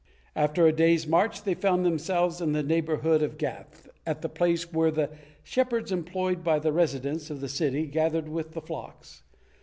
After 0.35 0.65
a 0.65 0.73
day's 0.73 1.05
march 1.05 1.43
they 1.43 1.53
found 1.53 1.85
themselves 1.85 2.41
in 2.41 2.53
the 2.53 2.63
neighborhood 2.63 3.21
of 3.21 3.37
Gath, 3.37 3.87
at 4.03 4.23
the 4.23 4.29
place 4.29 4.73
where 4.73 4.89
the 4.89 5.11
shepherds 5.43 5.91
employed 5.91 6.43
by 6.43 6.57
the 6.57 6.73
residents 6.73 7.29
of 7.29 7.39
the 7.39 7.47
city 7.47 7.85
gathered 7.85 8.27
with 8.27 8.53
the 8.53 8.61
flocks. 8.61 9.21